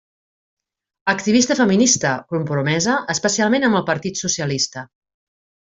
Activista 1.13 1.57
feminista 1.59 2.15
compromesa, 2.35 2.97
especialment 3.17 3.69
amb 3.69 3.81
el 3.83 3.87
Partit 3.93 4.27
Socialista. 4.27 4.87